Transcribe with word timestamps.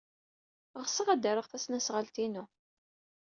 Ɣseɣ 0.83 1.07
ad 1.09 1.19
d-rreɣ 1.21 1.45
tasnasɣalt-inu. 1.47 2.43